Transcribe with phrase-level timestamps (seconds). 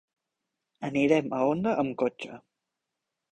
[0.87, 2.41] Anirem a Onda amb cotxe.